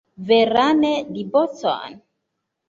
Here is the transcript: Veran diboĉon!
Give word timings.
Veran 0.29 0.81
diboĉon! 1.17 2.01